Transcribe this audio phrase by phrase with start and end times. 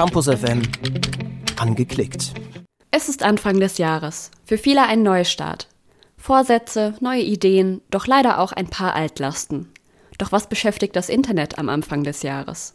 [0.00, 0.62] Campus FM
[1.58, 2.32] angeklickt.
[2.90, 4.30] Es ist Anfang des Jahres.
[4.46, 5.68] Für viele ein Neustart.
[6.16, 9.68] Vorsätze, neue Ideen, doch leider auch ein paar Altlasten.
[10.16, 12.72] Doch was beschäftigt das Internet am Anfang des Jahres?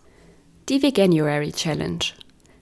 [0.70, 2.06] Die Veganuary Challenge.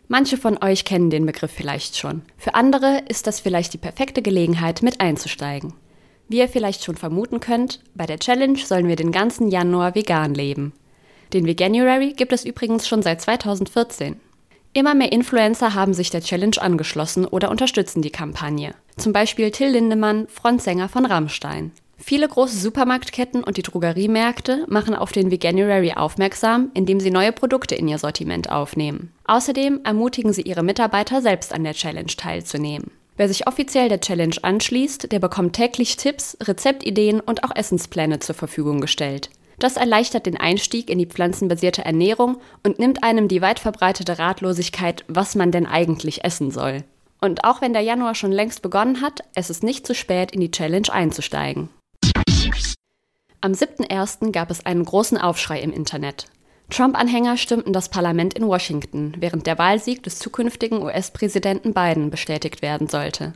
[0.08, 2.22] Manche von euch kennen den Begriff vielleicht schon.
[2.38, 5.74] Für andere ist das vielleicht die perfekte Gelegenheit, mit einzusteigen.
[6.30, 10.34] Wie ihr vielleicht schon vermuten könnt, bei der Challenge sollen wir den ganzen Januar vegan
[10.34, 10.72] leben.
[11.34, 14.22] Den Veganuary gibt es übrigens schon seit 2014.
[14.76, 18.74] Immer mehr Influencer haben sich der Challenge angeschlossen oder unterstützen die Kampagne.
[18.98, 21.72] Zum Beispiel Till Lindemann, Frontsänger von Rammstein.
[21.98, 27.76] Viele große Supermarktketten und die Drogeriemärkte machen auf den Veganuary aufmerksam, indem sie neue Produkte
[27.76, 29.14] in ihr Sortiment aufnehmen.
[29.26, 32.90] Außerdem ermutigen sie ihre Mitarbeiter selbst an der Challenge teilzunehmen.
[33.16, 38.34] Wer sich offiziell der Challenge anschließt, der bekommt täglich Tipps, Rezeptideen und auch Essenspläne zur
[38.34, 39.30] Verfügung gestellt.
[39.60, 45.06] Das erleichtert den Einstieg in die pflanzenbasierte Ernährung und nimmt einem die weit verbreitete Ratlosigkeit,
[45.08, 46.84] was man denn eigentlich essen soll.
[47.22, 50.42] Und auch wenn der Januar schon längst begonnen hat, es ist nicht zu spät, in
[50.42, 51.70] die Challenge einzusteigen.
[53.40, 54.32] Am 7.1.
[54.32, 56.28] gab es einen großen Aufschrei im Internet.
[56.70, 62.88] Trump-Anhänger stimmten das Parlament in Washington, während der Wahlsieg des zukünftigen US-Präsidenten Biden bestätigt werden
[62.88, 63.34] sollte.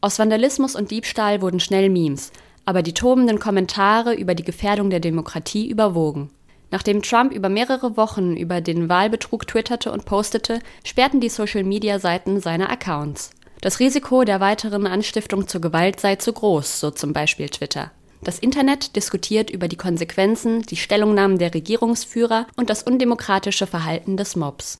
[0.00, 2.32] Aus Vandalismus und Diebstahl wurden schnell Memes,
[2.64, 6.30] aber die tobenden Kommentare über die Gefährdung der Demokratie überwogen.
[6.70, 12.68] Nachdem Trump über mehrere Wochen über den Wahlbetrug twitterte und postete, sperrten die Social-Media-Seiten seine
[12.68, 13.30] Accounts.
[13.60, 17.92] Das Risiko der weiteren Anstiftung zur Gewalt sei zu groß, so zum Beispiel Twitter.
[18.22, 24.34] Das Internet diskutiert über die Konsequenzen, die Stellungnahmen der Regierungsführer und das undemokratische Verhalten des
[24.34, 24.78] Mobs.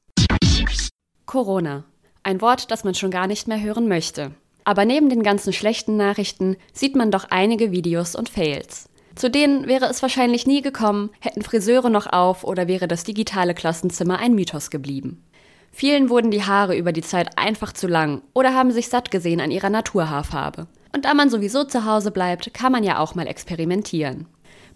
[1.27, 1.85] Corona.
[2.23, 4.33] Ein Wort, das man schon gar nicht mehr hören möchte.
[4.65, 8.89] Aber neben den ganzen schlechten Nachrichten sieht man doch einige Videos und Fails.
[9.15, 13.55] Zu denen wäre es wahrscheinlich nie gekommen, hätten Friseure noch auf oder wäre das digitale
[13.55, 15.23] Klassenzimmer ein Mythos geblieben.
[15.71, 19.41] Vielen wurden die Haare über die Zeit einfach zu lang oder haben sich satt gesehen
[19.41, 20.67] an ihrer Naturhaarfarbe.
[20.95, 24.27] Und da man sowieso zu Hause bleibt, kann man ja auch mal experimentieren.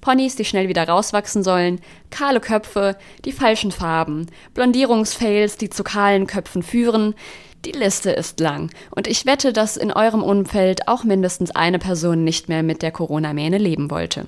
[0.00, 6.26] Ponys, die schnell wieder rauswachsen sollen, kahle Köpfe, die falschen Farben, Blondierungsfails, die zu kahlen
[6.26, 7.14] Köpfen führen.
[7.64, 12.22] Die Liste ist lang und ich wette, dass in eurem Umfeld auch mindestens eine Person
[12.24, 14.26] nicht mehr mit der Corona-Mähne leben wollte.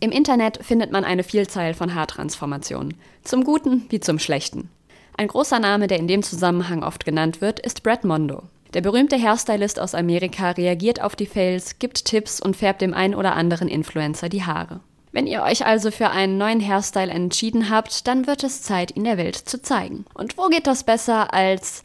[0.00, 4.70] Im Internet findet man eine Vielzahl von Haartransformationen, zum Guten wie zum Schlechten.
[5.16, 8.44] Ein großer Name, der in dem Zusammenhang oft genannt wird, ist Brad Mondo.
[8.74, 13.14] Der berühmte Hairstylist aus Amerika reagiert auf die Fails, gibt Tipps und färbt dem einen
[13.14, 14.80] oder anderen Influencer die Haare.
[15.10, 19.04] Wenn ihr euch also für einen neuen Hairstyle entschieden habt, dann wird es Zeit, ihn
[19.04, 20.04] der Welt zu zeigen.
[20.14, 21.82] Und wo geht das besser als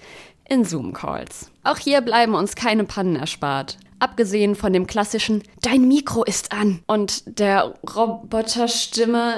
[0.48, 1.52] in Zoom-Calls?
[1.64, 3.78] Auch hier bleiben uns keine Pannen erspart.
[4.00, 9.36] Abgesehen von dem klassischen Dein Mikro ist an und der Roboterstimme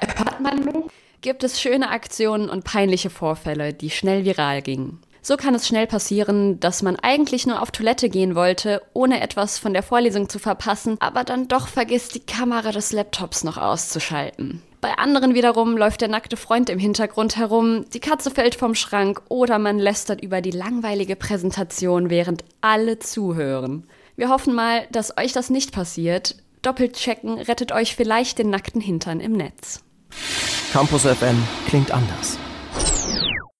[0.00, 0.84] Hört man mich?
[1.20, 5.00] gibt es schöne Aktionen und peinliche Vorfälle, die schnell viral gingen.
[5.20, 9.58] So kann es schnell passieren, dass man eigentlich nur auf Toilette gehen wollte, ohne etwas
[9.58, 14.62] von der Vorlesung zu verpassen, aber dann doch vergisst, die Kamera des Laptops noch auszuschalten.
[14.80, 19.22] Bei anderen wiederum läuft der nackte Freund im Hintergrund herum, die Katze fällt vom Schrank
[19.28, 23.88] oder man lästert über die langweilige Präsentation, während alle zuhören.
[24.14, 26.36] Wir hoffen mal, dass euch das nicht passiert.
[26.62, 29.82] Doppelt checken rettet euch vielleicht den nackten Hintern im Netz.
[30.72, 32.38] Campus FM klingt anders.